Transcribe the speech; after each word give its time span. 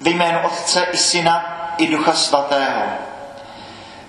Ve 0.00 0.10
jménu 0.10 0.38
Otce 0.44 0.86
i 0.92 0.96
Syna 0.96 1.44
i 1.78 1.86
Ducha 1.86 2.12
Svatého. 2.12 2.82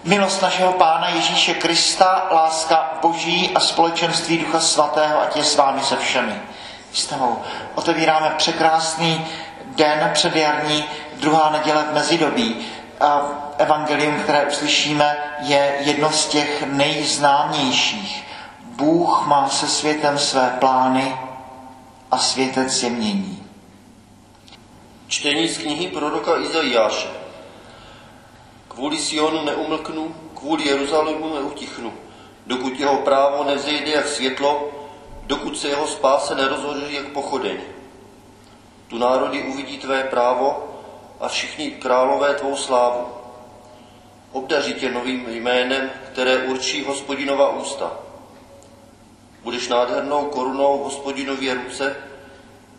Milost 0.04 0.42
našeho 0.42 0.74
Pána 0.74 1.10
Ježíše 1.10 1.54
Krista, 1.54 2.28
láska 2.32 2.98
Boží 3.02 3.52
a 3.56 3.60
společenství 3.60 4.38
Ducha 4.38 4.60
Svatého, 4.60 5.22
ať 5.22 5.36
je 5.36 5.44
s 5.44 5.56
vámi 5.56 5.82
se 5.82 5.98
všemi. 5.98 6.42
Tebou 7.10 7.42
otevíráme 7.76 8.34
překrásný 8.38 9.28
den 9.66 10.10
předjarní, 10.14 10.86
druhá 11.20 11.50
neděle 11.50 11.84
v 11.84 11.94
mezidobí. 11.94 12.68
A 13.00 13.22
evangelium, 13.58 14.20
které 14.24 14.46
uslyšíme, 14.46 15.18
je 15.40 15.76
jedno 15.80 16.12
z 16.12 16.28
těch 16.28 16.64
nejznámějších. 16.64 18.24
Bůh 18.64 19.28
má 19.28 19.50
se 19.50 19.68
světem 19.68 20.20
své 20.20 20.56
plány 20.60 21.18
a 22.12 22.18
světec 22.18 22.84
je 22.84 22.90
mění. 22.90 23.47
Čtení 25.08 25.48
z 25.48 25.58
knihy 25.58 25.88
proroka 25.88 26.38
Izajáše. 26.42 27.08
Kvůli 28.68 28.98
Sionu 28.98 29.46
neumlknu, 29.46 30.16
kvůli 30.36 30.68
Jeruzalému 30.68 31.34
neutichnu, 31.36 31.94
dokud 32.48 32.80
jeho 32.80 32.98
právo 32.98 33.44
nevzejde 33.44 33.92
jak 33.92 34.08
světlo, 34.08 34.70
dokud 35.24 35.58
se 35.58 35.68
jeho 35.68 35.88
spáse 35.88 36.36
nerozhoří 36.36 36.94
jak 36.94 37.08
pochodeň. 37.08 37.58
Tu 38.88 38.98
národy 38.98 39.44
uvidí 39.44 39.78
tvé 39.78 40.04
právo 40.04 40.68
a 41.20 41.28
všichni 41.28 41.72
králové 41.72 42.34
tvou 42.34 42.56
slávu. 42.56 43.08
Obdaří 44.32 44.74
tě 44.74 44.92
novým 44.92 45.26
jménem, 45.30 45.92
které 46.12 46.38
určí 46.38 46.84
hospodinova 46.84 47.50
ústa. 47.50 47.92
Budeš 49.44 49.68
nádhernou 49.68 50.26
korunou 50.26 50.78
hospodinově 50.78 51.54
ruce, 51.54 51.96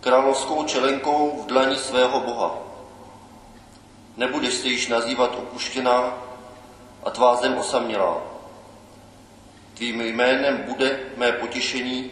královskou 0.00 0.64
čelenkou 0.64 1.42
v 1.42 1.46
dlani 1.46 1.76
svého 1.76 2.20
Boha. 2.20 2.58
Nebudeš 4.16 4.54
se 4.54 4.68
již 4.68 4.88
nazývat 4.88 5.34
opuštěná 5.38 6.14
a 7.04 7.10
tvá 7.10 7.36
zem 7.36 7.58
osamělá. 7.58 8.22
Tvým 9.74 10.00
jménem 10.00 10.62
bude 10.66 11.00
mé 11.16 11.32
potěšení 11.32 12.10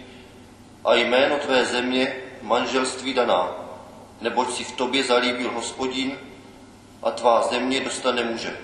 a 0.84 0.94
jméno 0.94 1.38
tvé 1.38 1.64
země 1.64 2.16
manželství 2.42 3.14
daná, 3.14 3.54
neboť 4.20 4.52
si 4.52 4.64
v 4.64 4.72
tobě 4.72 5.04
zalíbil 5.04 5.50
hospodin 5.50 6.18
a 7.02 7.10
tvá 7.10 7.42
země 7.42 7.80
dostane 7.80 8.24
muže. 8.24 8.56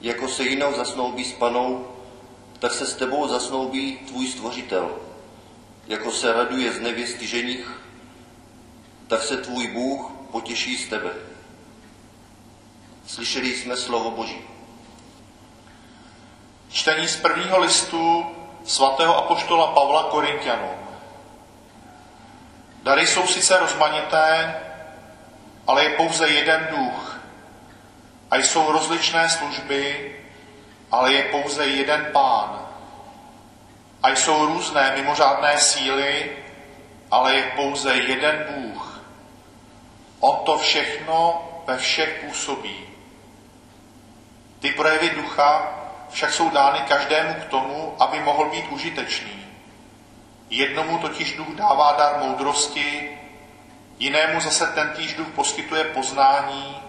Jako 0.00 0.28
se 0.28 0.44
jinou 0.44 0.74
zasnoubí 0.74 1.24
s 1.24 1.32
panou, 1.32 1.86
tak 2.58 2.74
se 2.74 2.86
s 2.86 2.94
tebou 2.94 3.28
zasnoubí 3.28 3.96
tvůj 3.96 4.26
stvořitel. 4.26 4.90
Jako 5.86 6.12
se 6.12 6.32
raduje 6.32 6.72
z 6.72 6.80
nevěsty 6.80 7.26
ženich, 7.26 7.80
tak 9.08 9.22
se 9.22 9.36
tvůj 9.36 9.66
Bůh 9.66 10.10
potěší 10.30 10.76
z 10.76 10.88
tebe. 10.88 11.10
Slyšeli 13.06 13.56
jsme 13.56 13.76
slovo 13.76 14.10
Boží. 14.10 14.38
Čtení 16.70 17.08
z 17.08 17.16
prvního 17.16 17.58
listu 17.58 18.26
svatého 18.64 19.16
apoštola 19.16 19.66
Pavla 19.66 20.02
Korintianů. 20.02 20.70
Dary 22.82 23.06
jsou 23.06 23.26
sice 23.26 23.58
rozmanité, 23.58 24.56
ale 25.66 25.84
je 25.84 25.90
pouze 25.90 26.28
jeden 26.28 26.68
duch. 26.70 27.20
A 28.30 28.36
jsou 28.36 28.72
rozličné 28.72 29.28
služby, 29.28 30.16
ale 30.90 31.12
je 31.12 31.22
pouze 31.22 31.66
jeden 31.66 32.06
pán. 32.12 32.66
A 34.06 34.10
jsou 34.10 34.46
různé 34.46 34.92
mimořádné 34.96 35.58
síly, 35.58 36.36
ale 37.10 37.34
je 37.34 37.42
pouze 37.56 37.94
jeden 37.94 38.46
Bůh. 38.50 39.00
On 40.20 40.36
to 40.44 40.58
všechno 40.58 41.48
ve 41.66 41.78
všech 41.78 42.24
působí. 42.24 42.80
Ty 44.60 44.70
projevy 44.70 45.10
ducha 45.10 45.78
však 46.10 46.32
jsou 46.32 46.50
dány 46.50 46.78
každému 46.80 47.34
k 47.34 47.44
tomu, 47.44 47.96
aby 47.98 48.20
mohl 48.20 48.50
být 48.50 48.68
užitečný. 48.70 49.46
Jednomu 50.50 50.98
totiž 50.98 51.36
duch 51.36 51.54
dává 51.54 51.92
dar 51.92 52.18
moudrosti, 52.18 53.18
jinému 53.98 54.40
zase 54.40 54.66
ten 54.66 54.90
týž 54.96 55.14
duch 55.14 55.28
poskytuje 55.28 55.84
poznání, 55.84 56.82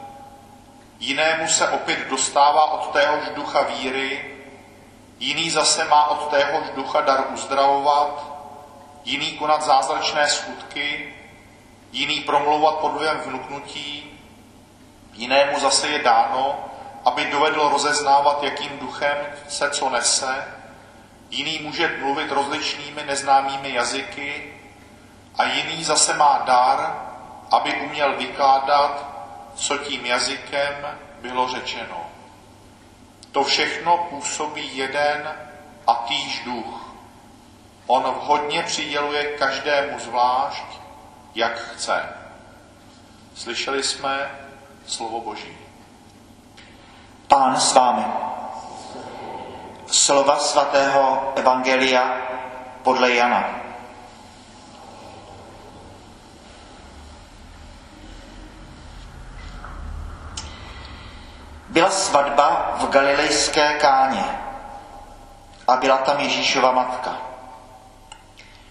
jinému 0.99 1.47
se 1.47 1.69
opět 1.69 2.09
dostává 2.09 2.72
od 2.72 2.91
téhož 2.94 3.29
ducha 3.35 3.61
víry, 3.61 4.36
jiný 5.19 5.50
zase 5.50 5.85
má 5.85 6.07
od 6.07 6.29
téhož 6.29 6.69
ducha 6.75 7.01
dar 7.01 7.23
uzdravovat, 7.33 8.25
jiný 9.05 9.31
konat 9.31 9.63
zázračné 9.63 10.28
skutky, 10.28 11.13
jiný 11.91 12.22
promlouvat 12.22 12.75
pod 12.75 12.91
vlivem 12.91 13.19
vnuknutí, 13.19 14.19
jinému 15.13 15.59
zase 15.59 15.88
je 15.88 16.00
dáno, 16.00 16.59
aby 17.05 17.25
dovedl 17.25 17.69
rozeznávat, 17.69 18.44
jakým 18.44 18.79
duchem 18.79 19.17
se 19.47 19.69
co 19.69 19.89
nese, 19.89 20.53
jiný 21.29 21.59
může 21.59 21.97
mluvit 21.99 22.31
rozličnými 22.31 23.03
neznámými 23.03 23.73
jazyky 23.73 24.53
a 25.38 25.44
jiný 25.44 25.84
zase 25.84 26.13
má 26.13 26.44
dar, 26.45 27.07
aby 27.51 27.73
uměl 27.73 28.17
vykládat, 28.17 29.05
co 29.55 29.78
tím 29.78 30.05
jazykem 30.05 30.99
bylo 31.22 31.47
řečeno. 31.47 32.06
To 33.31 33.43
všechno 33.43 33.97
působí 33.97 34.77
jeden 34.77 35.35
a 35.88 35.95
týž 35.95 36.41
duch. 36.45 36.95
On 37.88 38.03
vhodně 38.03 38.63
přiděluje 38.63 39.23
každému 39.23 39.99
zvlášť, 39.99 40.65
jak 41.35 41.59
chce. 41.59 42.09
Slyšeli 43.35 43.83
jsme 43.83 44.31
slovo 44.85 45.21
Boží. 45.21 45.57
Pán 47.27 47.59
s 47.59 47.73
vámi. 47.73 48.03
Slova 49.87 50.39
svatého 50.39 51.33
Evangelia 51.35 52.17
podle 52.83 53.13
Jana. 53.13 53.66
Byla 61.77 61.89
svatba 61.89 62.75
v 62.79 62.89
galilejské 62.89 63.73
káně 63.73 64.23
a 65.67 65.75
byla 65.75 65.97
tam 65.97 66.19
Ježíšova 66.19 66.71
matka. 66.71 67.17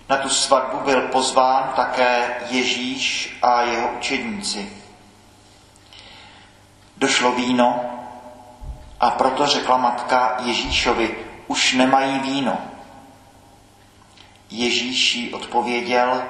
Na 0.08 0.16
tu 0.16 0.28
svatbu 0.28 0.78
byl 0.78 1.00
pozván 1.00 1.72
také 1.76 2.36
Ježíš 2.50 3.38
a 3.42 3.60
jeho 3.62 3.88
učedníci. 3.88 4.72
Došlo 6.96 7.32
víno 7.32 7.80
a 9.00 9.10
proto 9.10 9.46
řekla 9.46 9.76
matka 9.76 10.36
Ježíšovi, 10.40 11.24
už 11.46 11.72
nemají 11.72 12.18
víno. 12.18 12.58
Ježíš 14.50 15.14
jí 15.14 15.34
odpověděl, 15.34 16.22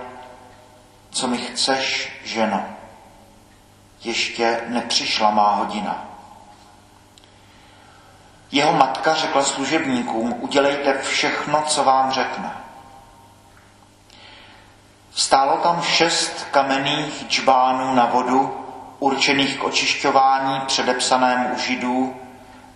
co 1.11 1.27
mi 1.27 1.39
chceš, 1.39 2.13
ženo, 2.25 2.65
ještě 4.05 4.65
nepřišla 4.69 5.31
má 5.31 5.55
hodina. 5.55 6.16
Jeho 8.53 8.73
matka 8.73 9.15
řekla 9.15 9.43
služebníkům, 9.45 10.35
udělejte 10.41 10.99
všechno, 11.03 11.63
co 11.67 11.85
vám 11.85 12.11
řekne. 12.13 12.53
Stálo 15.15 15.57
tam 15.57 15.83
šest 15.83 16.47
kamenných 16.51 17.27
džbánů 17.29 17.95
na 17.95 18.07
vodu, 18.07 18.67
určených 18.99 19.59
k 19.59 19.65
očišťování 19.65 20.61
předepsanému 20.61 21.55
u 21.55 21.59
židů, 21.59 22.17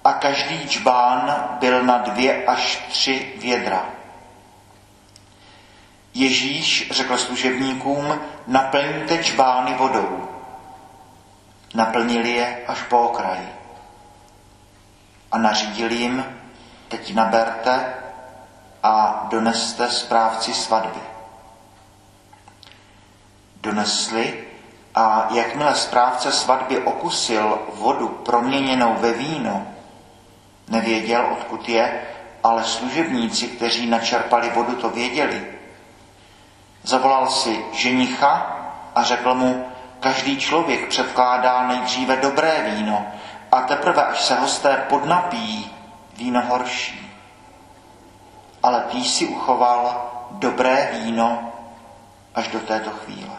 a 0.04 0.12
každý 0.12 0.68
džbán 0.68 1.48
byl 1.60 1.82
na 1.82 1.98
dvě 1.98 2.44
až 2.44 2.76
tři 2.88 3.32
vědra. 3.36 3.86
Ježíš 6.14 6.90
řekl 6.90 7.16
služebníkům, 7.16 8.20
naplňte 8.46 9.22
džbány 9.22 9.74
vodou. 9.74 10.28
Naplnili 11.74 12.30
je 12.30 12.64
až 12.66 12.82
po 12.82 12.98
okraji 12.98 13.59
a 15.32 15.38
nařídil 15.38 15.92
jim, 15.92 16.24
teď 16.88 17.14
naberte 17.14 17.94
a 18.82 19.26
doneste 19.30 19.90
správci 19.90 20.54
svatby. 20.54 21.00
Donesli 23.60 24.44
a 24.94 25.28
jakmile 25.30 25.74
správce 25.74 26.32
svatby 26.32 26.78
okusil 26.78 27.58
vodu 27.74 28.08
proměněnou 28.08 28.94
ve 28.98 29.12
víno, 29.12 29.66
nevěděl, 30.68 31.26
odkud 31.32 31.68
je, 31.68 32.02
ale 32.44 32.64
služebníci, 32.64 33.46
kteří 33.48 33.86
načerpali 33.86 34.50
vodu, 34.50 34.76
to 34.76 34.90
věděli. 34.90 35.46
Zavolal 36.82 37.30
si 37.30 37.64
ženicha 37.72 38.56
a 38.94 39.02
řekl 39.02 39.34
mu, 39.34 39.66
každý 40.00 40.36
člověk 40.38 40.88
předkládá 40.88 41.66
nejdříve 41.66 42.16
dobré 42.16 42.70
víno 42.74 43.06
a 43.52 43.60
teprve, 43.60 44.04
až 44.04 44.20
se 44.20 44.34
hosté 44.34 44.76
podnapíjí, 44.88 45.70
víno 46.16 46.42
horší. 46.48 47.12
Ale 48.62 48.80
ty 48.80 49.04
si 49.04 49.26
uchoval 49.26 50.10
dobré 50.30 50.90
víno 50.92 51.52
až 52.34 52.48
do 52.48 52.60
této 52.60 52.90
chvíle. 52.90 53.36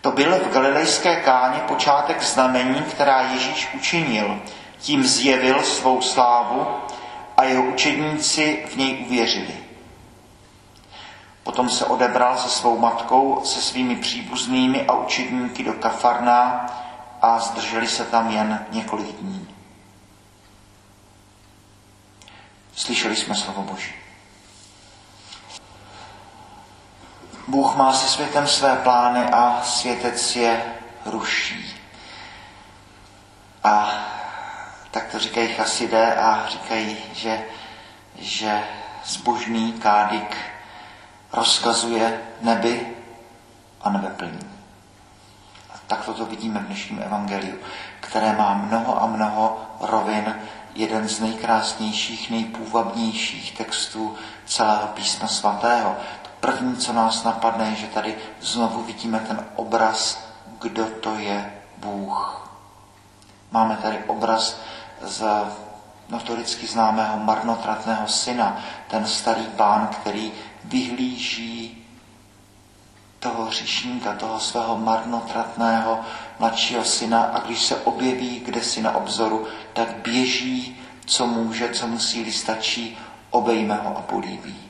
To 0.00 0.10
byl 0.10 0.38
v 0.38 0.52
galilejské 0.52 1.16
káně 1.16 1.60
počátek 1.60 2.22
znamení, 2.22 2.82
která 2.82 3.20
Ježíš 3.20 3.74
učinil. 3.74 4.40
Tím 4.78 5.06
zjevil 5.06 5.62
svou 5.62 6.00
slávu 6.00 6.66
a 7.36 7.44
jeho 7.44 7.62
učedníci 7.62 8.64
v 8.68 8.76
něj 8.76 9.04
uvěřili. 9.06 9.54
Potom 11.42 11.68
se 11.68 11.84
odebral 11.84 12.36
se 12.36 12.48
svou 12.48 12.78
matkou, 12.78 13.40
se 13.44 13.60
svými 13.62 13.96
příbuznými 13.96 14.86
a 14.86 14.92
učedníky 14.92 15.64
do 15.64 15.72
Kafarná 15.72 16.66
a 17.22 17.38
zdrželi 17.38 17.88
se 17.88 18.04
tam 18.04 18.30
jen 18.30 18.66
několik 18.70 19.16
dní. 19.16 19.54
Slyšeli 22.74 23.16
jsme 23.16 23.34
slovo 23.34 23.62
Boží. 23.62 23.94
Bůh 27.48 27.76
má 27.76 27.92
se 27.92 28.08
světem 28.08 28.46
své 28.46 28.76
plány 28.76 29.24
a 29.32 29.62
světec 29.62 30.36
je 30.36 30.74
ruší. 31.04 31.80
A 33.64 33.90
tak 34.90 35.10
to 35.10 35.18
říkají 35.18 35.48
chasidé 35.48 36.14
a 36.14 36.48
říkají, 36.48 36.98
že, 37.12 37.44
že 38.14 38.64
zbožný 39.04 39.72
kádik 39.72 40.36
rozkazuje 41.32 42.20
nebi 42.40 42.96
a 43.80 43.90
nebe 43.90 44.08
plní. 44.08 44.57
A 45.88 45.94
tak 45.96 46.04
to 46.16 46.26
vidíme 46.26 46.60
v 46.60 46.66
dnešním 46.66 47.02
evangeliu, 47.02 47.56
které 48.00 48.36
má 48.36 48.54
mnoho 48.54 49.02
a 49.02 49.06
mnoho 49.06 49.60
rovin, 49.80 50.36
jeden 50.74 51.08
z 51.08 51.20
nejkrásnějších, 51.20 52.30
nejpůvabnějších 52.30 53.56
textů 53.56 54.14
celého 54.46 54.86
písma 54.86 55.28
svatého. 55.28 55.96
První, 56.40 56.76
co 56.76 56.92
nás 56.92 57.24
napadne, 57.24 57.68
je, 57.70 57.74
že 57.74 57.86
tady 57.86 58.16
znovu 58.40 58.82
vidíme 58.82 59.20
ten 59.20 59.46
obraz, 59.56 60.28
kdo 60.60 60.86
to 60.86 61.14
je 61.14 61.52
Bůh. 61.76 62.50
Máme 63.50 63.76
tady 63.76 63.98
obraz 64.06 64.60
z 65.02 65.24
notoricky 66.08 66.66
známého 66.66 67.18
marnotratného 67.18 68.08
syna, 68.08 68.56
ten 68.88 69.06
starý 69.06 69.46
pán, 69.46 69.86
který 69.86 70.32
vyhlíží 70.64 71.87
toho 73.18 73.44
hříšníka, 73.44 74.14
toho 74.14 74.40
svého 74.40 74.78
marnotratného 74.78 76.00
mladšího 76.38 76.84
syna 76.84 77.22
a 77.22 77.40
když 77.40 77.62
se 77.62 77.76
objeví 77.76 78.40
kde 78.40 78.62
si 78.62 78.82
na 78.82 78.94
obzoru, 78.94 79.46
tak 79.72 79.88
běží, 79.96 80.80
co 81.06 81.26
může, 81.26 81.68
co 81.68 81.86
mu 81.86 81.98
síly 81.98 82.32
stačí, 82.32 82.98
obejme 83.30 83.74
ho 83.74 83.96
a 83.96 84.00
políbí 84.00 84.68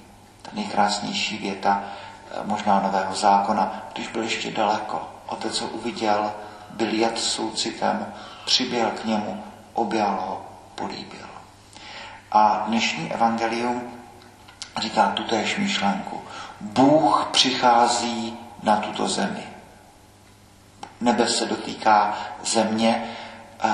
ta 0.49 0.57
nejkrásnější 0.57 1.39
věta 1.39 1.83
eh, 1.83 2.41
možná 2.45 2.81
nového 2.81 3.15
zákona, 3.15 3.83
když 3.93 4.09
byl 4.09 4.23
ještě 4.23 4.51
daleko. 4.51 5.09
Otec 5.27 5.61
ho 5.61 5.69
uviděl, 5.69 6.33
byl 6.71 6.95
jad 6.95 7.19
soucitem, 7.19 8.07
přiběhl 8.45 8.91
k 8.91 9.05
němu, 9.05 9.45
objal 9.75 10.11
ho, 10.11 10.47
políbil. 10.75 11.29
A 12.33 12.65
dnešní 12.67 13.13
evangelium 13.13 13.83
říká 14.81 15.07
tutéž 15.07 15.57
myšlenku. 15.57 16.21
Bůh 16.61 17.29
přichází 17.33 18.39
na 18.63 18.77
tuto 18.77 19.09
zemi. 19.09 19.47
Nebe 21.01 21.27
se 21.27 21.47
dotýká 21.47 22.15
země, 22.45 23.17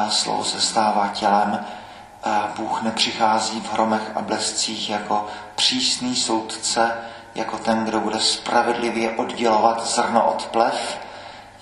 slovo 0.09 0.45
se 0.45 0.61
stává 0.61 1.09
tělem, 1.09 1.67
Bůh 2.57 2.83
nepřichází 2.83 3.61
v 3.61 3.73
hromech 3.73 4.11
a 4.15 4.23
blescích 4.23 4.91
jako 4.91 5.27
přísný 5.55 6.17
soudce, 6.17 6.93
jako 7.35 7.59
ten, 7.59 7.85
kdo 7.85 8.01
bude 8.01 8.21
spravedlivě 8.21 9.11
oddělovat 9.11 9.87
zrno 9.87 10.27
od 10.27 10.47
plev, 10.47 10.99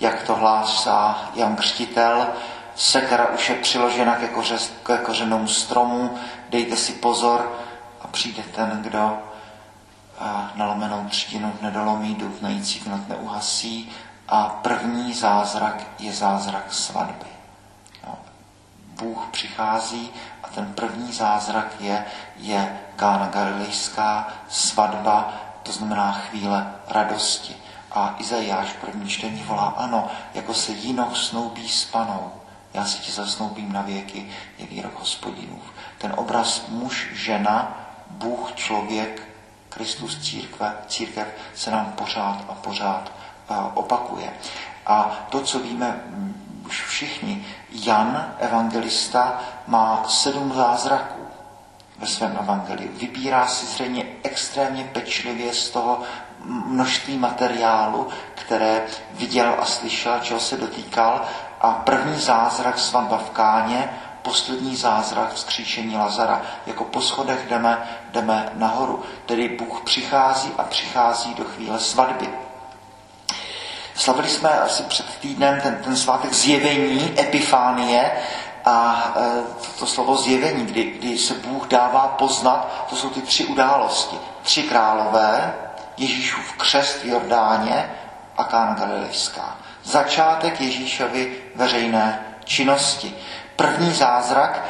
jak 0.01 0.23
to 0.23 0.35
hlásá 0.35 1.31
Jan 1.35 1.57
Křtitel. 1.57 2.27
Sekera 2.77 3.29
už 3.29 3.49
je 3.49 3.55
přiložena 3.55 4.15
ke, 4.15 4.29
koře, 4.29 4.57
ke 4.83 4.99
kořenou 4.99 5.47
stromu, 5.47 6.19
dejte 6.49 6.77
si 6.77 6.93
pozor 6.93 7.53
a 8.03 8.09
přijde 8.09 8.43
ten, 8.43 8.79
kdo 8.83 9.19
nalomenou 10.55 11.09
třtinu 11.09 11.53
nedolomí, 11.63 12.15
doutnající 12.15 12.81
knot 12.81 13.09
neuhasí 13.09 13.91
a 14.29 14.49
první 14.49 15.15
zázrak 15.15 15.83
je 15.99 16.13
zázrak 16.13 16.73
svatby. 16.73 17.27
Bůh 19.03 19.29
přichází 19.31 20.11
a 20.43 20.49
ten 20.49 20.73
první 20.75 21.13
zázrak 21.13 21.67
je, 21.81 22.05
je 22.37 22.79
Kána 22.97 23.27
Galilejská 23.27 24.29
svatba, 24.49 25.33
to 25.63 25.73
znamená 25.73 26.13
chvíle 26.13 26.75
radosti. 26.89 27.57
A 27.93 28.15
Izajáš 28.19 28.69
v 28.69 28.77
první 28.77 29.09
čtení 29.09 29.43
volá, 29.43 29.75
ano, 29.77 30.11
jako 30.35 30.55
se 30.55 30.73
jinoch 30.73 31.17
snoubí 31.17 31.69
s 31.69 31.85
panou, 31.85 32.33
já 32.75 32.85
si 32.85 32.99
tě 32.99 33.13
zasnoubím 33.13 33.73
na 33.73 33.83
věky, 33.83 34.29
je 34.59 34.67
výrok 34.67 35.01
hospodinův. 35.01 35.63
Ten 35.99 36.15
obraz 36.17 36.69
muž, 36.69 37.09
žena, 37.13 37.77
Bůh, 38.11 38.53
člověk, 38.55 39.32
Kristus, 39.75 40.19
církve, 40.19 40.73
církev 40.87 41.27
se 41.55 41.71
nám 41.71 41.93
pořád 41.93 42.39
a 42.49 42.55
pořád 42.55 43.13
uh, 43.51 43.57
opakuje. 43.75 44.33
A 44.87 45.27
to, 45.31 45.41
co 45.41 45.59
víme 45.59 46.01
už 46.67 46.85
všichni, 46.85 47.47
Jan, 47.71 48.35
evangelista, 48.39 49.41
má 49.67 50.05
sedm 50.09 50.53
zázraků 50.55 51.27
ve 51.99 52.07
svém 52.07 52.37
evangeliu. 52.41 52.91
Vybírá 52.93 53.47
si 53.47 53.67
zřejmě 53.67 54.05
extrémně 54.23 54.85
pečlivě 54.85 55.55
z 55.55 55.71
toho 55.71 56.01
množství 56.45 57.19
materiálu, 57.19 58.09
které 58.35 58.83
viděl 59.11 59.55
a 59.59 59.65
slyšel, 59.65 60.21
čeho 60.21 60.41
se 60.41 60.57
dotýkal. 60.57 61.23
A 61.61 61.71
první 61.73 62.21
zázrak 62.21 62.79
svatba 62.79 63.19
v 63.19 63.31
Káně, 63.31 63.91
poslední 64.23 64.77
zázrak 64.77 65.35
vzkříšení 65.35 65.97
Lazara. 65.97 66.43
Jako 66.67 66.85
po 66.85 67.01
schodech 67.01 67.47
jdeme, 67.49 67.89
jdeme 68.11 68.53
nahoru. 68.55 69.03
Tedy 69.27 69.49
Bůh 69.49 69.83
přichází 69.85 70.53
a 70.59 70.63
přichází 70.63 71.35
do 71.35 71.45
chvíle 71.45 71.81
svatby. 71.81 72.29
Slavili 73.95 74.29
jsme 74.29 74.51
asi 74.51 74.83
před 74.83 75.19
týdnem 75.19 75.61
ten, 75.61 75.77
ten 75.85 75.97
svátek 75.97 76.33
zjevení, 76.33 77.15
epifánie, 77.21 78.11
a 78.65 79.13
e, 79.17 79.79
to 79.79 79.87
slovo 79.87 80.17
zjevení, 80.17 80.67
kdy, 80.67 80.85
kdy 80.85 81.19
se 81.19 81.35
Bůh 81.35 81.69
dává 81.69 82.09
poznat, 82.09 82.87
to 82.91 82.97
jsou 82.97 83.11
ty 83.11 83.23
tři 83.23 83.45
události. 83.45 84.17
Tři 84.43 84.63
králové, 84.63 85.55
Ježíšův 85.97 86.53
křest 86.53 87.03
v 87.03 87.05
Jordáně 87.05 87.91
a 88.37 88.45
Kána 88.45 88.75
Galilejská. 88.75 89.57
Začátek 89.85 90.61
Ježíšovy 90.61 91.37
veřejné 91.55 92.27
činnosti. 92.45 93.15
První 93.57 93.93
zázrak 93.93 94.63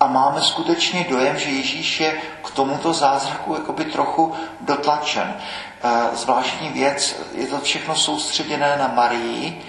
a 0.00 0.06
máme 0.06 0.42
skutečně 0.42 1.06
dojem, 1.10 1.38
že 1.38 1.50
Ježíš 1.50 2.00
je 2.00 2.20
k 2.44 2.50
tomuto 2.50 2.92
zázraku 2.92 3.54
jakoby 3.54 3.84
trochu 3.84 4.34
dotlačen. 4.60 5.34
E, 5.82 6.16
zvláštní 6.16 6.68
věc, 6.68 7.16
je 7.34 7.46
to 7.46 7.60
všechno 7.60 7.94
soustředěné 7.94 8.76
na 8.76 8.88
Marii, 8.88 9.62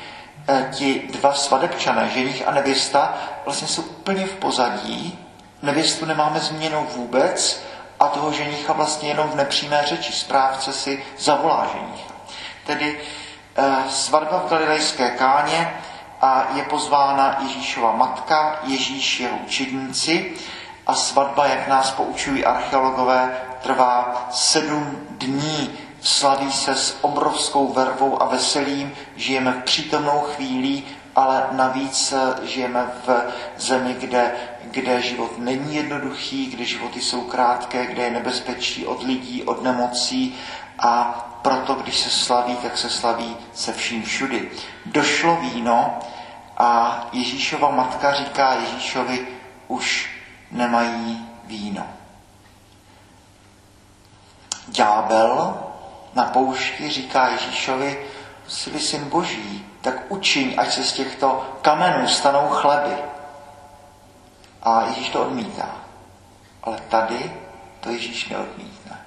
e, 0.47 0.69
ti 0.73 1.07
dva 1.13 1.33
svadebčané, 1.33 2.09
ženich 2.09 2.47
a 2.47 2.51
nevěsta, 2.51 3.17
vlastně 3.45 3.67
jsou 3.67 3.81
úplně 3.81 4.25
v 4.25 4.35
pozadí, 4.35 5.19
nevěstu 5.61 6.05
nemáme 6.05 6.39
změnou 6.39 6.87
vůbec 6.95 7.63
a 7.99 8.07
toho 8.07 8.31
ženicha 8.31 8.73
vlastně 8.73 9.09
jenom 9.09 9.29
v 9.29 9.35
nepřímé 9.35 9.83
řeči. 9.85 10.13
Správce 10.13 10.73
si 10.73 11.03
zavolá 11.17 11.67
ženicha. 11.73 12.13
Tedy 12.65 12.99
e, 13.55 13.89
svatba 13.89 14.43
v 14.45 14.49
Galilejské 14.49 15.09
káně, 15.09 15.73
a 16.25 16.47
je 16.55 16.63
pozvána 16.63 17.37
Ježíšova 17.41 17.91
matka, 17.91 18.59
Ježíš 18.63 19.19
jeho 19.19 19.37
učedníci 19.37 20.33
a 20.87 20.95
svatba, 20.95 21.45
jak 21.45 21.67
nás 21.67 21.91
poučují 21.91 22.45
archeologové, 22.45 23.37
trvá 23.61 24.27
sedm 24.31 24.97
dní. 25.09 25.69
Slaví 26.01 26.51
se 26.51 26.75
s 26.75 26.97
obrovskou 27.01 27.73
vervou 27.73 28.21
a 28.21 28.25
veselím, 28.25 28.93
žijeme 29.15 29.51
v 29.51 29.63
přítomnou 29.63 30.19
chvíli, 30.19 30.83
ale 31.15 31.47
navíc 31.51 32.13
žijeme 32.43 32.91
v 33.07 33.23
zemi, 33.57 33.95
kde, 33.99 34.31
kde 34.63 35.01
život 35.01 35.37
není 35.37 35.75
jednoduchý, 35.75 36.45
kde 36.45 36.65
životy 36.65 37.01
jsou 37.01 37.21
krátké, 37.21 37.85
kde 37.85 38.03
je 38.03 38.11
nebezpečí 38.11 38.85
od 38.85 39.03
lidí, 39.03 39.43
od 39.43 39.63
nemocí 39.63 40.35
a 40.79 41.21
proto, 41.41 41.73
když 41.73 41.99
se 41.99 42.09
slaví, 42.09 42.55
tak 42.55 42.77
se 42.77 42.89
slaví 42.89 43.37
se 43.53 43.73
vším 43.73 44.03
všudy. 44.03 44.51
Došlo 44.85 45.35
víno 45.35 45.99
a 46.57 46.99
Ježíšova 47.11 47.69
matka 47.69 48.13
říká 48.13 48.53
Ježíšovi, 48.53 49.27
už 49.67 50.09
nemají 50.51 51.29
víno. 51.43 51.87
Ďábel 54.67 55.57
na 56.15 56.23
poušti 56.23 56.89
říká 56.89 57.27
Ježíšovi, 57.27 58.05
jsi 58.47 58.79
syn 58.79 59.09
boží, 59.09 59.65
tak 59.81 60.11
učiň, 60.11 60.53
ať 60.57 60.73
se 60.73 60.83
z 60.83 60.93
těchto 60.93 61.57
kamenů 61.61 62.07
stanou 62.07 62.47
chleby. 62.49 62.95
A 64.63 64.85
Ježíš 64.85 65.09
to 65.09 65.21
odmítá. 65.21 65.69
Ale 66.63 66.81
tady 66.89 67.31
to 67.79 67.89
Ježíš 67.89 68.29
neodmítne. 68.29 69.05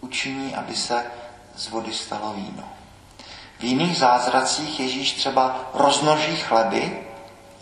Učiní, 0.00 0.54
aby 0.54 0.76
se 0.76 1.04
z 1.56 1.68
vody 1.68 1.94
stalo 1.94 2.32
víno. 2.32 2.75
V 3.58 3.64
jiných 3.64 3.96
zázracích 3.96 4.80
Ježíš 4.80 5.12
třeba 5.12 5.56
roznoží 5.74 6.36
chleby, 6.36 7.06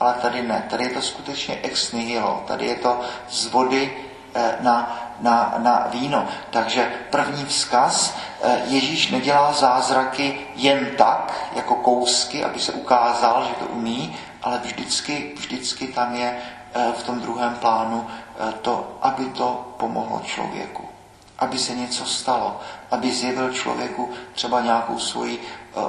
ale 0.01 0.15
tady 0.15 0.43
ne. 0.43 0.67
Tady 0.71 0.85
je 0.85 0.91
to 0.91 1.03
skutečně 1.03 1.59
ex 1.63 1.93
nihilo. 1.93 2.45
Tady 2.47 2.67
je 2.67 2.75
to 2.75 3.01
z 3.29 3.47
vody 3.47 3.97
eh, 4.35 4.57
na, 4.61 5.01
na, 5.21 5.55
na 5.59 5.87
víno. 5.91 6.27
Takže 6.51 6.93
první 7.11 7.45
vzkaz, 7.45 8.17
eh, 8.43 8.63
Ježíš 8.67 9.11
nedělá 9.11 9.53
zázraky 9.53 10.41
jen 10.55 10.91
tak, 10.99 11.51
jako 11.55 11.75
kousky, 11.75 12.45
aby 12.45 12.61
se 12.61 12.73
ukázal, 12.73 13.45
že 13.49 13.55
to 13.55 13.67
umí, 13.67 14.17
ale 14.43 14.59
vždycky, 14.59 15.33
vždycky 15.37 15.87
tam 15.87 16.15
je 16.15 16.37
eh, 16.75 16.93
v 16.99 17.03
tom 17.03 17.21
druhém 17.21 17.55
plánu 17.55 18.07
to, 18.63 18.99
aby 19.03 19.25
to 19.25 19.75
pomohlo 19.77 20.21
člověku. 20.25 20.89
Aby 21.39 21.59
se 21.59 21.75
něco 21.75 22.05
stalo, 22.05 22.61
aby 22.95 23.13
zjevil 23.13 23.53
člověku 23.53 24.11
třeba 24.33 24.61
nějakou 24.61 24.99
svoji 24.99 25.43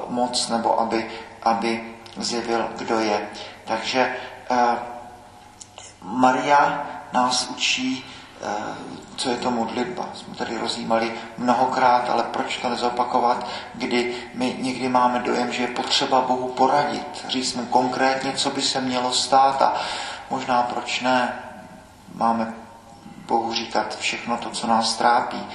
moc, 0.10 0.50
nebo 0.50 0.80
aby, 0.80 1.12
aby 1.44 1.94
zjevil, 2.18 2.70
kdo 2.78 3.00
je. 3.00 3.30
Takže 3.66 4.16
eh, 4.50 4.78
Maria 6.02 6.86
nás 7.14 7.50
učí, 7.50 8.06
eh, 8.42 8.48
co 9.16 9.30
je 9.30 9.38
to 9.38 9.52
modlitba. 9.52 10.10
Jsme 10.14 10.36
tady 10.36 10.58
rozjímali 10.58 11.14
mnohokrát, 11.38 12.10
ale 12.10 12.24
proč 12.24 12.58
to 12.58 12.70
nezopakovat, 12.70 13.48
kdy 13.74 14.16
my 14.34 14.56
někdy 14.60 14.90
máme 14.90 15.20
dojem, 15.20 15.52
že 15.52 15.62
je 15.62 15.68
potřeba 15.68 16.22
Bohu 16.22 16.48
poradit, 16.48 17.26
říct 17.28 17.54
mu 17.54 17.66
konkrétně, 17.66 18.34
co 18.34 18.50
by 18.50 18.62
se 18.62 18.82
mělo 18.82 19.14
stát 19.14 19.62
a 19.62 19.74
možná 20.30 20.64
proč 20.64 21.02
ne, 21.02 21.40
máme 22.14 22.54
Bohu 23.28 23.54
říkat 23.54 23.98
všechno 23.98 24.38
to, 24.38 24.50
co 24.50 24.68
nás 24.68 24.98
trápí. 24.98 25.48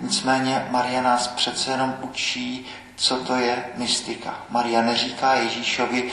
Nicméně 0.00 0.68
Maria 0.70 1.02
nás 1.02 1.28
přece 1.28 1.70
jenom 1.70 1.96
učí, 2.00 2.66
co 2.96 3.16
to 3.16 3.36
je 3.36 3.64
mystika. 3.76 4.34
Maria 4.50 4.82
neříká 4.82 5.34
Ježíšovi, 5.34 6.12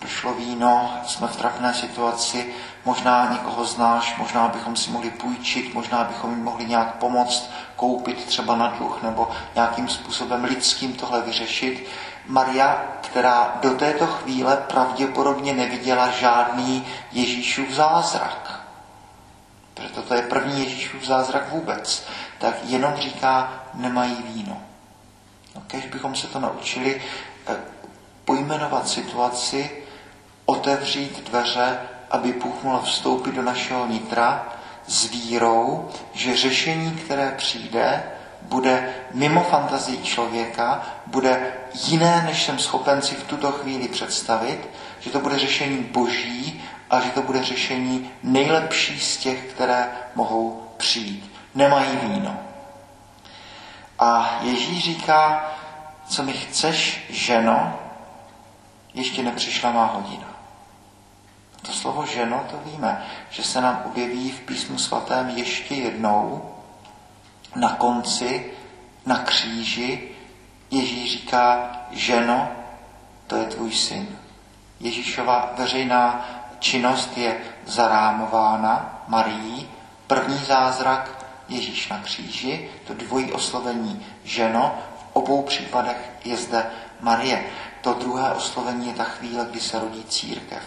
došlo 0.00 0.34
víno, 0.34 1.00
jsme 1.06 1.28
v 1.28 1.36
trapné 1.36 1.74
situaci, 1.74 2.54
možná 2.84 3.28
někoho 3.32 3.64
znáš, 3.64 4.16
možná 4.18 4.48
bychom 4.48 4.76
si 4.76 4.90
mohli 4.90 5.10
půjčit, 5.10 5.74
možná 5.74 6.04
bychom 6.04 6.30
jim 6.30 6.44
mohli 6.44 6.64
nějak 6.64 6.94
pomoct, 6.94 7.50
koupit 7.76 8.24
třeba 8.24 8.56
na 8.56 8.66
dluh 8.66 9.02
nebo 9.02 9.30
nějakým 9.54 9.88
způsobem 9.88 10.44
lidským 10.44 10.92
tohle 10.92 11.22
vyřešit. 11.22 11.88
Maria, 12.26 12.82
která 13.02 13.58
do 13.62 13.70
této 13.70 14.06
chvíle 14.06 14.56
pravděpodobně 14.56 15.52
neviděla 15.52 16.10
žádný 16.10 16.86
Ježíšův 17.12 17.70
zázrak, 17.70 18.60
protože 19.74 19.88
toto 19.88 20.14
je 20.14 20.22
první 20.22 20.64
Ježíšův 20.64 21.04
zázrak 21.04 21.50
vůbec, 21.50 22.06
tak 22.38 22.54
jenom 22.62 22.96
říká, 22.96 23.62
nemají 23.74 24.16
víno. 24.34 24.62
No, 25.54 25.62
kež 25.66 25.86
bychom 25.86 26.14
se 26.14 26.26
to 26.26 26.40
naučili 26.40 27.02
eh, 27.46 27.56
pojmenovat 28.24 28.88
situaci, 28.88 29.70
otevřít 30.46 31.28
dveře, 31.28 31.78
aby 32.10 32.32
Bůh 32.32 32.62
mohl 32.62 32.82
vstoupit 32.82 33.34
do 33.34 33.42
našeho 33.42 33.86
nitra 33.86 34.52
s 34.86 35.10
vírou, 35.10 35.90
že 36.12 36.36
řešení, 36.36 36.90
které 36.90 37.34
přijde, 37.36 38.02
bude 38.42 38.94
mimo 39.14 39.42
fantazii 39.42 40.02
člověka, 40.02 40.82
bude 41.06 41.52
jiné, 41.84 42.22
než 42.26 42.44
jsem 42.44 42.58
schopen 42.58 43.02
si 43.02 43.14
v 43.14 43.22
tuto 43.22 43.52
chvíli 43.52 43.88
představit, 43.88 44.68
že 45.00 45.10
to 45.10 45.20
bude 45.20 45.38
řešení 45.38 45.78
boží 45.78 46.64
a 46.90 47.00
že 47.00 47.10
to 47.10 47.22
bude 47.22 47.44
řešení 47.44 48.10
nejlepší 48.22 49.00
z 49.00 49.16
těch, 49.16 49.44
které 49.44 49.88
mohou 50.14 50.62
přijít. 50.76 51.37
Nemají 51.58 51.96
víno. 51.96 52.36
A 53.98 54.38
Ježíš 54.40 54.84
říká, 54.84 55.50
co 56.06 56.22
mi 56.22 56.32
chceš, 56.32 57.06
ženo, 57.10 57.78
ještě 58.94 59.22
nepřišla 59.22 59.72
má 59.72 59.84
hodina. 59.84 60.26
To 61.62 61.72
slovo 61.72 62.06
ženo, 62.06 62.44
to 62.50 62.70
víme, 62.70 63.06
že 63.30 63.44
se 63.44 63.60
nám 63.60 63.82
objeví 63.86 64.30
v 64.30 64.40
písmu 64.40 64.78
svatém 64.78 65.28
ještě 65.28 65.74
jednou 65.74 66.54
na 67.56 67.68
konci, 67.68 68.52
na 69.06 69.18
kříži. 69.18 70.08
Ježíš 70.70 71.12
říká, 71.12 71.70
ženo, 71.90 72.48
to 73.26 73.36
je 73.36 73.44
tvůj 73.44 73.72
syn. 73.72 74.18
Ježíšova 74.80 75.50
veřejná 75.56 76.28
činnost 76.58 77.18
je 77.18 77.40
zarámována 77.66 79.02
Marií. 79.08 79.68
První 80.06 80.38
zázrak 80.38 81.17
Ježíš 81.48 81.88
na 81.88 81.98
kříži, 81.98 82.70
to 82.86 82.94
dvojí 82.94 83.32
oslovení 83.32 84.06
ženo, 84.24 84.78
v 84.98 85.06
obou 85.12 85.42
případech 85.42 86.10
je 86.24 86.36
zde 86.36 86.66
Marie. 87.00 87.44
To 87.80 87.92
druhé 87.92 88.30
oslovení 88.30 88.86
je 88.86 88.94
ta 88.94 89.04
chvíle, 89.04 89.46
kdy 89.50 89.60
se 89.60 89.78
rodí 89.78 90.04
církev. 90.04 90.62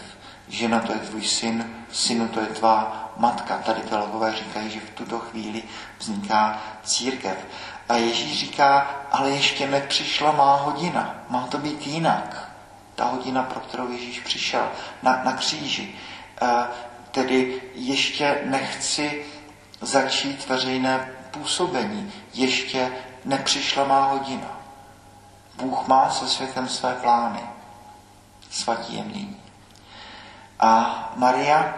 Žena 0.47 0.79
to 0.79 0.91
je 0.91 0.99
tvůj 0.99 1.21
syn, 1.21 1.75
synu 1.91 2.27
to 2.27 2.39
je 2.39 2.45
tvá 2.45 3.11
matka. 3.17 3.57
Tady 3.57 3.81
teologové 3.81 4.35
říkají, 4.35 4.69
že 4.69 4.79
v 4.79 4.89
tuto 4.89 5.19
chvíli 5.19 5.63
vzniká 5.99 6.61
církev. 6.83 7.37
A 7.89 7.95
Ježíš 7.95 8.39
říká, 8.39 8.87
ale 9.11 9.29
ještě 9.29 9.67
nepřišla 9.67 10.31
má 10.31 10.55
hodina. 10.55 11.15
Má 11.29 11.47
to 11.47 11.57
být 11.57 11.87
jinak. 11.87 12.51
Ta 12.95 13.05
hodina, 13.05 13.43
pro 13.43 13.59
kterou 13.59 13.91
Ježíš 13.91 14.19
přišel 14.19 14.71
na, 15.03 15.21
na 15.25 15.33
kříži. 15.33 15.95
E, 16.41 16.47
tedy 17.11 17.61
ještě 17.75 18.41
nechci 18.45 19.25
začít 19.81 20.49
veřejné 20.49 21.09
působení. 21.31 22.11
Ještě 22.33 22.91
nepřišla 23.25 23.85
má 23.85 24.05
hodina. 24.05 24.47
Bůh 25.55 25.87
má 25.87 26.09
se 26.09 26.27
světem 26.27 26.67
své 26.67 26.95
plány. 26.95 27.41
Svatí 28.49 28.95
je 28.95 29.03
mění. 29.03 29.37
A 30.59 31.13
Maria 31.15 31.73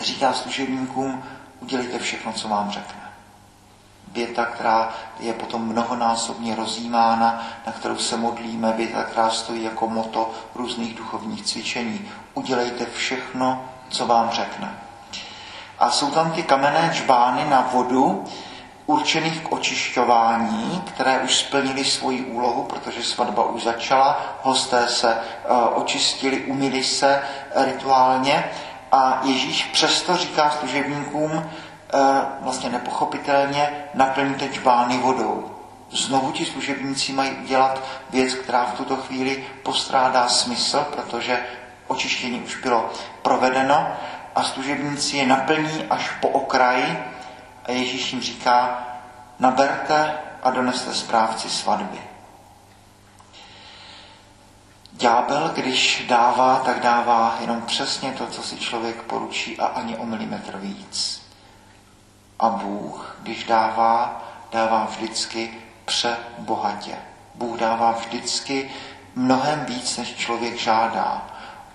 říká 0.00 0.32
služebníkům, 0.32 1.24
udělejte 1.60 1.98
všechno, 1.98 2.32
co 2.32 2.48
vám 2.48 2.70
řekne. 2.70 3.00
Věta, 4.08 4.44
která 4.44 4.94
je 5.18 5.32
potom 5.32 5.68
mnohonásobně 5.68 6.56
rozjímána, 6.56 7.46
na 7.66 7.72
kterou 7.72 7.96
se 7.96 8.16
modlíme, 8.16 8.72
věta, 8.72 9.02
která 9.02 9.30
stojí 9.30 9.62
jako 9.62 9.88
moto 9.88 10.30
různých 10.54 10.94
duchovních 10.94 11.42
cvičení. 11.42 12.10
Udělejte 12.34 12.86
všechno, 12.86 13.64
co 13.88 14.06
vám 14.06 14.30
řekne. 14.30 14.89
A 15.80 15.90
jsou 15.90 16.10
tam 16.10 16.32
ty 16.32 16.42
kamenné 16.42 16.90
čbány 16.94 17.50
na 17.50 17.68
vodu, 17.72 18.24
určených 18.86 19.40
k 19.40 19.52
očišťování, 19.52 20.82
které 20.86 21.18
už 21.18 21.36
splnili 21.36 21.84
svoji 21.84 22.22
úlohu, 22.22 22.62
protože 22.62 23.02
svatba 23.02 23.44
už 23.44 23.62
začala, 23.62 24.20
hosté 24.42 24.88
se 24.88 25.14
uh, 25.14 25.78
očistili, 25.78 26.40
umili 26.40 26.84
se 26.84 27.22
rituálně. 27.54 28.50
A 28.92 29.20
Ježíš 29.24 29.64
přesto 29.64 30.16
říká 30.16 30.50
služebníkům 30.50 31.32
uh, 31.32 31.42
vlastně 32.40 32.70
nepochopitelně 32.70 33.70
naplňte 33.94 34.48
čbány 34.48 34.98
vodou. 34.98 35.50
Znovu 35.90 36.32
ti 36.32 36.44
služebníci 36.44 37.12
mají 37.12 37.30
udělat 37.30 37.80
věc, 38.10 38.34
která 38.34 38.64
v 38.64 38.76
tuto 38.76 38.96
chvíli 38.96 39.44
postrádá 39.62 40.28
smysl, 40.28 40.86
protože 40.92 41.46
očištění 41.86 42.40
už 42.40 42.56
bylo 42.56 42.90
provedeno 43.22 43.86
a 44.34 44.42
služebníci 44.42 45.16
je 45.16 45.26
naplní 45.26 45.84
až 45.90 46.10
po 46.20 46.28
okraji 46.28 47.04
a 47.64 47.70
Ježíš 47.72 48.12
jim 48.12 48.22
říká, 48.22 48.86
naberte 49.38 50.14
a 50.42 50.50
doneste 50.50 50.94
správci 50.94 51.50
svatby. 51.50 51.98
Ďábel, 54.92 55.48
když 55.54 56.04
dává, 56.08 56.58
tak 56.64 56.80
dává 56.80 57.36
jenom 57.40 57.62
přesně 57.62 58.12
to, 58.12 58.26
co 58.26 58.42
si 58.42 58.56
člověk 58.56 59.02
poručí 59.02 59.58
a 59.58 59.66
ani 59.66 59.96
o 59.96 60.06
milimetr 60.06 60.56
víc. 60.56 61.26
A 62.38 62.48
Bůh, 62.48 63.16
když 63.22 63.44
dává, 63.44 64.22
dává 64.52 64.84
vždycky 64.84 65.58
přebohatě. 65.84 66.98
Bůh 67.34 67.58
dává 67.58 67.92
vždycky 67.92 68.70
mnohem 69.14 69.64
víc, 69.64 69.96
než 69.96 70.14
člověk 70.14 70.58
žádá. 70.58 71.29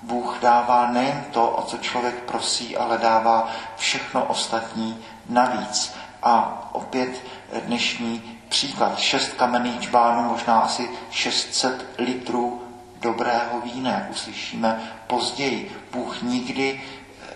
Bůh 0.06 0.38
dává 0.42 0.92
nejen 0.92 1.26
to, 1.32 1.50
o 1.50 1.62
co 1.62 1.78
člověk 1.78 2.16
prosí, 2.16 2.78
ale 2.78 2.98
dává 2.98 3.48
všechno 3.76 4.26
ostatní 4.26 5.06
navíc. 5.30 5.94
A 6.24 6.70
opět 6.72 7.24
dnešní 7.66 8.40
příklad. 8.50 9.00
Šest 9.00 9.34
kamenných 9.34 9.82
čbánů, 9.82 10.30
možná 10.30 10.60
asi 10.60 10.90
600 11.12 11.86
litrů 11.98 12.62
dobrého 13.02 13.62
vína, 13.62 14.02
uslyšíme 14.10 14.94
později. 15.08 15.78
Bůh 15.92 16.22
nikdy, 16.22 16.82
eh, 16.82 17.34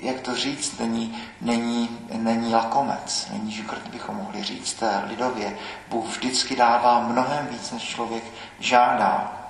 jak 0.00 0.20
to 0.20 0.34
říct, 0.34 0.78
není, 0.78 1.22
není, 1.40 1.98
není 2.12 2.54
lakomec, 2.54 3.28
není 3.32 3.52
žikrt, 3.52 3.88
bychom 3.88 4.16
mohli 4.16 4.42
říct 4.42 4.82
lidově. 5.06 5.58
Bůh 5.88 6.06
vždycky 6.06 6.56
dává 6.56 7.00
mnohem 7.00 7.46
víc, 7.46 7.70
než 7.70 7.82
člověk 7.82 8.24
žádá. 8.60 9.47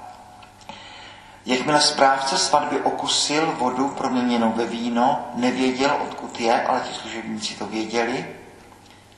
Jakmile 1.48 1.80
správce 1.80 2.38
svatby 2.38 2.80
okusil 2.80 3.52
vodu 3.58 3.88
proměněnou 3.88 4.52
ve 4.52 4.66
víno, 4.66 5.30
nevěděl, 5.34 5.96
odkud 6.02 6.40
je, 6.40 6.62
ale 6.62 6.80
ti 6.80 6.94
služebníci 6.94 7.54
to 7.54 7.66
věděli. 7.66 8.36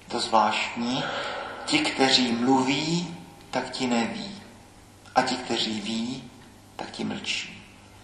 To 0.09 0.21
zvláštní. 0.21 1.05
Ti, 1.65 1.79
kteří 1.79 2.33
mluví, 2.33 3.17
tak 3.51 3.71
ti 3.71 3.87
neví. 3.87 4.43
A 5.15 5.23
ti, 5.23 5.37
kteří 5.37 5.81
ví, 5.81 6.31
tak 6.77 6.91
ti 6.91 7.05
mlčí. 7.05 7.63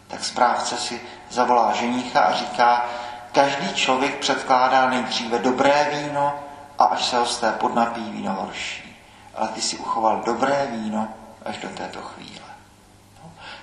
Tak 0.08 0.24
správce 0.24 0.76
si 0.76 1.00
zavolá 1.30 1.72
ženícha 1.72 2.20
a 2.20 2.34
říká, 2.34 2.84
každý 3.32 3.74
člověk 3.74 4.18
předkládá 4.18 4.90
nejdříve 4.90 5.38
dobré 5.38 5.90
víno 5.92 6.34
a 6.78 6.84
až 6.84 7.04
se 7.04 7.18
hosté 7.18 7.52
podnapí 7.52 8.10
víno 8.10 8.32
horší. 8.32 8.96
Ale 9.34 9.48
ty 9.48 9.62
si 9.62 9.76
uchoval 9.76 10.22
dobré 10.26 10.68
víno 10.70 11.08
až 11.44 11.58
do 11.58 11.68
této 11.68 12.02
chvíle. 12.02 12.35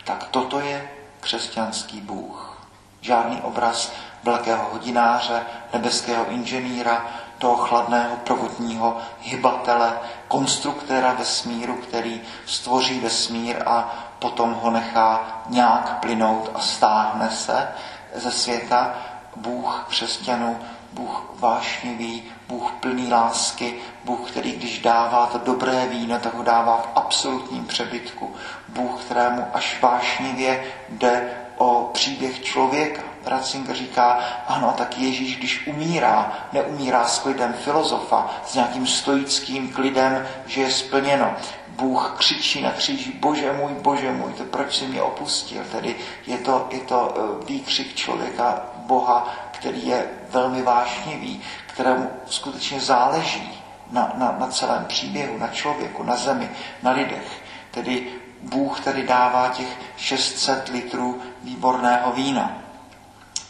Tak 0.03 0.27
toto 0.31 0.59
je 0.59 0.89
křesťanský 1.19 2.01
Bůh. 2.01 2.61
Žádný 3.01 3.41
obraz 3.41 3.91
velkého 4.23 4.69
hodináře, 4.71 5.43
nebeského 5.73 6.25
inženýra, 6.29 7.05
toho 7.37 7.55
chladného 7.55 8.15
provodního 8.15 8.97
hybatele, 9.21 9.99
konstruktéra 10.27 11.13
vesmíru, 11.13 11.75
který 11.75 12.21
stvoří 12.45 12.99
vesmír 12.99 13.63
a 13.65 13.95
potom 14.19 14.53
ho 14.53 14.71
nechá 14.71 15.41
nějak 15.49 15.99
plynout 15.99 16.51
a 16.53 16.59
stáhne 16.59 17.31
se 17.31 17.67
ze 18.15 18.31
světa. 18.31 18.95
Bůh 19.35 19.85
křesťanů, 19.89 20.59
Bůh 20.93 21.33
vášnivý, 21.39 22.23
Bůh 22.47 22.71
plný 22.79 23.07
lásky, 23.11 23.73
Bůh, 24.05 24.31
který 24.31 24.51
když 24.51 24.79
dává 24.79 25.25
to 25.25 25.37
dobré 25.37 25.87
víno, 25.87 26.19
tak 26.19 26.33
ho 26.33 26.43
dává 26.43 26.77
v 26.77 26.97
absolutním 26.97 27.65
přebytku. 27.65 28.35
Bůh, 28.67 29.03
kterému 29.03 29.45
až 29.53 29.81
vášnivě 29.81 30.63
jde 30.89 31.29
o 31.57 31.89
příběh 31.93 32.43
člověka. 32.43 33.01
Ratzinger 33.25 33.75
říká, 33.75 34.19
ano, 34.47 34.73
tak 34.77 34.97
Ježíš, 34.97 35.37
když 35.37 35.67
umírá, 35.67 36.31
neumírá 36.53 37.07
s 37.07 37.19
klidem 37.19 37.53
filozofa, 37.53 38.29
s 38.45 38.53
nějakým 38.53 38.87
stoickým 38.87 39.73
klidem, 39.73 40.27
že 40.45 40.61
je 40.61 40.71
splněno. 40.71 41.33
Bůh 41.67 42.15
křičí 42.17 42.61
na 42.61 42.71
kříži, 42.71 43.13
bože 43.13 43.53
můj, 43.53 43.71
bože 43.73 44.11
můj, 44.11 44.33
to 44.33 44.43
proč 44.43 44.77
si 44.77 44.87
mě 44.87 45.01
opustil? 45.01 45.63
Tedy 45.71 45.95
je 46.27 46.37
to, 46.37 46.67
je 46.71 46.79
to 46.79 47.15
eh, 47.15 47.45
výkřik 47.45 47.95
člověka, 47.95 48.65
Boha, 48.75 49.35
který 49.51 49.87
je 49.87 50.09
velmi 50.33 50.61
vášnivý, 50.61 51.41
kterému 51.67 52.11
skutečně 52.25 52.79
záleží 52.79 53.63
na, 53.91 54.13
na, 54.15 54.35
na 54.39 54.47
celém 54.47 54.85
příběhu, 54.85 55.37
na 55.37 55.47
člověku, 55.47 56.03
na 56.03 56.15
zemi, 56.15 56.49
na 56.83 56.91
lidech. 56.91 57.41
Tedy 57.71 58.07
Bůh 58.41 58.79
tady 58.79 59.07
dává 59.07 59.49
těch 59.49 59.67
600 59.97 60.69
litrů 60.69 61.21
výborného 61.43 62.11
vína. 62.11 62.51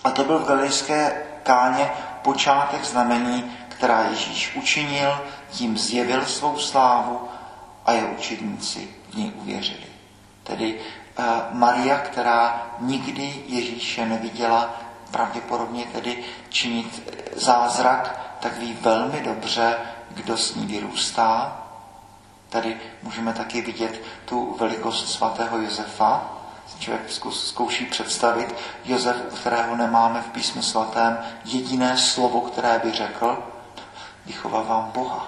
A 0.04 0.12
to 0.12 0.24
byl 0.24 0.40
v 0.40 0.48
galilejské 0.48 1.26
káně 1.44 1.92
počátek 2.22 2.86
znamení, 2.86 3.52
která 3.68 4.04
Ježíš 4.04 4.56
učinil, 4.56 5.22
tím 5.50 5.78
zjevil 5.78 6.26
svou 6.26 6.58
slávu 6.58 7.22
a 7.86 7.92
jeho 7.92 8.08
učedníci 8.08 8.90
v 9.10 9.18
něj 9.18 9.32
uvěřili. 9.36 9.88
Tedy 10.44 10.80
uh, 11.20 11.26
Maria, 11.52 12.00
která 12.00 12.68
nikdy 12.80 13.44
Ježíše 13.48 14.06
neviděla, 14.06 14.83
pravděpodobně 15.14 15.86
tedy 15.86 16.24
činit 16.50 17.04
eh, 17.08 17.40
zázrak, 17.40 18.20
tak 18.40 18.58
ví 18.58 18.78
velmi 18.82 19.22
dobře, 19.22 19.78
kdo 20.10 20.38
s 20.38 20.56
ní 20.56 20.66
vyrůstá. 20.66 21.58
Tady 22.50 22.78
můžeme 23.04 23.34
taky 23.34 23.62
vidět 23.62 24.02
tu 24.26 24.56
velikost 24.60 25.10
svatého 25.10 25.58
Josefa. 25.58 26.30
Člověk 26.80 27.12
zkouší 27.32 27.86
představit 27.86 28.56
Josef, 28.86 29.16
u 29.32 29.36
kterého 29.36 29.76
nemáme 29.76 30.22
v 30.22 30.28
písmu 30.28 30.62
svatém 30.62 31.18
jediné 31.46 31.98
slovo, 31.98 32.42
které 32.42 32.82
by 32.84 32.92
řekl, 32.92 33.44
vychovávám 34.26 34.92
Boha. 34.94 35.28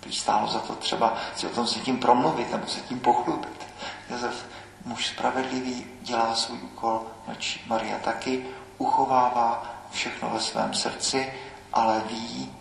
Když 0.00 0.18
stálo 0.18 0.46
za 0.46 0.58
to 0.58 0.74
třeba 0.74 1.14
si 1.36 1.46
o 1.46 1.50
tom 1.50 1.66
se 1.66 1.80
tím 1.80 1.98
promluvit 1.98 2.52
nebo 2.52 2.66
se 2.66 2.80
tím 2.80 3.00
pochlubit. 3.00 3.66
Josef, 4.10 4.46
muž 4.84 5.06
spravedlivý, 5.06 5.86
dělá 6.00 6.34
svůj 6.34 6.58
úkol, 6.62 7.06
mlčí. 7.26 7.64
Maria 7.66 7.98
taky 7.98 8.46
uchovává 8.78 9.62
všechno 9.90 10.30
ve 10.30 10.40
svém 10.40 10.74
srdci, 10.74 11.32
ale 11.72 12.02
ví, 12.06 12.52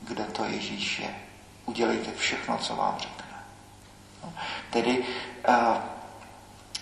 kdo 0.00 0.24
to 0.24 0.44
Ježíš 0.44 0.98
je. 0.98 1.14
Udělejte 1.66 2.12
všechno, 2.12 2.58
co 2.58 2.76
vám 2.76 2.98
řekne. 2.98 3.24
No, 4.24 4.32
tedy 4.70 5.04
uh, 5.48 5.54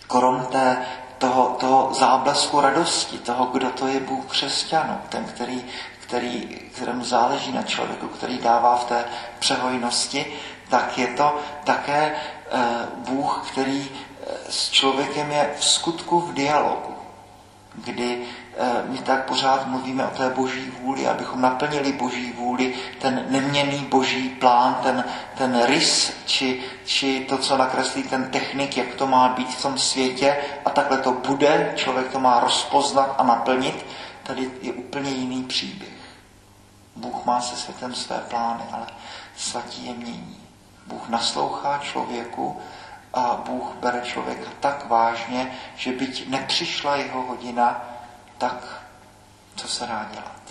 korom 0.07 0.47
té, 0.47 0.87
toho, 1.19 1.57
toho 1.61 1.95
záblesku 1.95 2.61
radosti, 2.61 3.19
toho, 3.19 3.47
kdo 3.47 3.71
to 3.71 3.87
je 3.87 4.01
Bůh 4.01 4.25
křesťanů, 4.27 5.01
ten, 5.09 5.25
který 5.25 5.65
který, 6.13 6.41
kterému 6.75 7.05
záleží 7.05 7.53
na 7.53 7.63
člověku, 7.63 8.09
který 8.09 8.39
dává 8.39 8.77
v 8.77 8.85
té 8.85 9.05
přehojnosti, 9.39 10.27
tak 10.69 10.99
je 10.99 11.07
to 11.07 11.39
také 11.65 12.13
eh, 12.13 12.61
Bůh, 12.97 13.51
který 13.53 13.91
eh, 13.91 14.12
s 14.49 14.71
člověkem 14.71 15.31
je 15.31 15.55
v 15.59 15.65
skutku 15.65 16.21
v 16.21 16.35
dialogu, 16.35 16.95
kdy 17.75 18.27
eh, 18.57 18.83
my 18.89 18.99
tak 18.99 19.25
pořád 19.25 19.67
mluvíme 19.67 20.07
o 20.07 20.17
té 20.17 20.31
boží 20.31 20.73
vůli, 20.81 21.09
abychom 21.09 21.41
naplnili 21.41 21.93
boží 21.93 22.33
vůli, 22.33 22.75
ten 23.01 23.27
neměný 23.29 23.79
boží 23.79 24.29
plán, 24.29 24.75
ten, 24.83 25.05
ten 25.39 25.63
rys, 25.65 26.13
či, 26.27 26.63
či 26.85 27.27
to, 27.29 27.39
co 27.39 27.57
nakreslí 27.57 28.03
ten 28.03 28.31
technik, 28.31 28.77
jak 28.77 28.95
to 28.95 29.07
má 29.07 29.29
být 29.29 29.55
v 29.55 29.63
tom 29.63 29.79
světě 29.79 30.37
a 30.65 30.71
takhle 30.71 30.99
to 30.99 31.13
bude, 31.13 31.73
člověk 31.77 32.13
to 32.13 32.21
má 32.21 32.41
rozpoznat 32.41 33.15
a 33.19 33.23
naplnit, 33.23 33.87
tady 34.23 34.51
je 34.63 34.73
úplně 34.73 35.11
jiný 35.11 35.45
příběh. 35.45 35.93
Bůh 36.97 37.25
má 37.25 37.41
se 37.41 37.57
světem 37.57 37.95
své 37.95 38.19
plány, 38.19 38.63
ale 38.73 38.87
svatí 39.37 39.87
je 39.87 39.95
mění. 39.95 40.37
Bůh 40.87 41.09
naslouchá 41.09 41.79
člověku 41.79 42.61
a 43.15 43.43
Bůh 43.47 43.75
bere 43.81 44.01
člověka 44.01 44.51
tak 44.61 44.89
vážně, 44.89 45.53
že 45.77 45.93
byť 45.93 46.29
nepřišla 46.29 46.97
jeho 46.97 47.23
hodina, 47.23 47.85
tak 48.39 48.83
co 49.57 49.69
se 49.69 49.87
dá 49.87 50.09
dělat? 50.13 50.43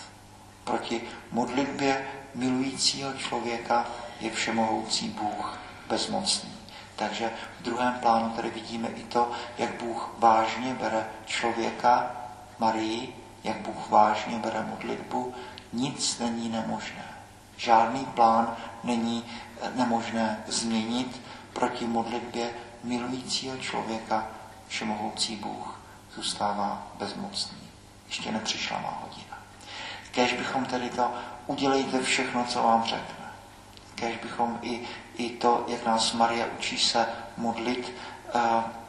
Proti 0.63 1.01
modlitbě 1.31 2.07
milujícího 2.35 3.13
člověka 3.13 3.85
je 4.19 4.31
všemohoucí 4.31 5.09
Bůh 5.09 5.59
bezmocný. 5.87 6.53
Takže 6.95 7.31
v 7.59 7.63
druhém 7.63 7.93
plánu 7.93 8.29
tady 8.29 8.49
vidíme 8.49 8.87
i 8.87 9.03
to, 9.03 9.31
jak 9.57 9.81
Bůh 9.83 10.09
vážně 10.17 10.73
bere 10.73 11.07
člověka, 11.25 12.11
Marii, 12.59 13.15
jak 13.43 13.57
Bůh 13.57 13.89
vážně 13.89 14.37
bere 14.37 14.61
modlitbu, 14.61 15.33
nic 15.73 16.19
není 16.19 16.49
nemožné. 16.49 17.05
Žádný 17.57 18.05
plán 18.05 18.57
není 18.83 19.25
nemožné 19.75 20.43
změnit 20.47 21.21
proti 21.53 21.85
modlitbě 21.85 22.49
milujícího 22.83 23.57
člověka, 23.57 24.27
všemohoucí 24.67 25.35
Bůh 25.35 25.79
zůstává 26.15 26.87
bezmocný. 26.99 27.57
Ještě 28.07 28.31
nepřišla 28.31 28.79
má 28.79 29.03
hodina. 29.03 29.37
Kež 30.11 30.33
bychom 30.33 30.65
tedy 30.65 30.89
to 30.89 31.11
udělejte 31.47 32.01
všechno, 32.01 32.45
co 32.45 32.63
vám 32.63 32.83
řekne. 32.83 33.25
Kež 33.95 34.17
bychom 34.17 34.59
i, 34.61 34.81
i 35.15 35.29
to, 35.29 35.65
jak 35.67 35.85
nás 35.85 36.13
Maria 36.13 36.45
učí 36.57 36.77
se 36.77 37.05
modlit, 37.37 37.93
uh, 38.35 38.41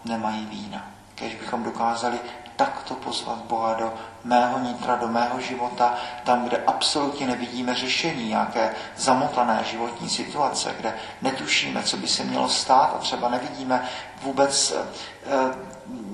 nemají 0.05 0.47
vína. 0.47 0.91
Kež 1.15 1.35
bychom 1.35 1.63
dokázali 1.63 2.19
takto 2.57 2.95
pozvat 2.95 3.39
Boha 3.39 3.75
do 3.75 3.95
mého 4.25 4.59
nitra, 4.59 4.97
do 4.97 5.09
mého 5.09 5.41
života, 5.41 5.95
tam, 6.25 6.45
kde 6.45 6.63
absolutně 6.67 7.27
nevidíme 7.27 7.75
řešení, 7.75 8.29
nějaké 8.29 8.75
zamotané 8.97 9.65
životní 9.65 10.09
situace, 10.09 10.75
kde 10.79 10.95
netušíme, 11.23 11.83
co 11.83 11.97
by 11.97 12.09
se 12.09 12.25
mělo 12.25 12.49
stát 12.49 12.95
a 12.95 12.99
třeba 12.99 13.29
nevidíme 13.29 13.89
vůbec 14.23 14.71
e, 14.71 14.85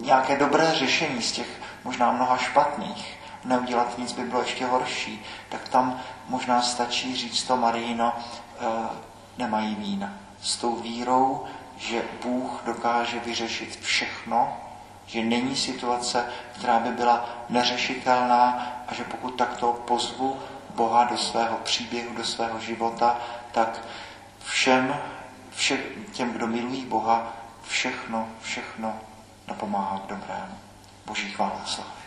nějaké 0.02 0.36
dobré 0.36 0.74
řešení 0.74 1.22
z 1.22 1.32
těch 1.32 1.48
možná 1.84 2.12
mnoha 2.12 2.36
špatných. 2.36 3.18
Neudělat 3.44 3.98
nic 3.98 4.12
by 4.12 4.22
bylo 4.22 4.40
ještě 4.40 4.66
horší. 4.66 5.24
Tak 5.48 5.68
tam 5.68 6.00
možná 6.28 6.62
stačí 6.62 7.16
říct 7.16 7.42
to 7.42 7.56
Maríno, 7.56 8.12
e, 8.16 8.64
nemají 9.38 9.74
vína. 9.74 10.12
S 10.42 10.56
tou 10.56 10.76
vírou, 10.76 11.44
že 11.76 12.02
Bůh 12.22 12.62
dokáže 12.66 13.20
vyřešit 13.20 13.78
všechno, 13.80 14.56
že 15.08 15.22
není 15.22 15.56
situace, 15.56 16.26
která 16.52 16.78
by 16.78 16.90
byla 16.90 17.28
neřešitelná 17.48 18.66
a 18.88 18.94
že 18.94 19.04
pokud 19.04 19.30
takto 19.30 19.72
pozvu 19.72 20.38
Boha 20.74 21.04
do 21.04 21.18
svého 21.18 21.56
příběhu, 21.56 22.14
do 22.14 22.24
svého 22.24 22.60
života, 22.60 23.18
tak 23.52 23.80
všem, 24.44 24.96
všem 25.50 25.78
těm, 26.12 26.32
kdo 26.32 26.46
milují 26.46 26.84
Boha, 26.84 27.32
všechno, 27.62 28.28
všechno 28.42 28.94
napomáhá 29.48 29.98
k 29.98 30.08
dobrému. 30.08 30.58
Boží 31.06 31.30
chvála 31.30 31.60
slavy. 31.66 31.97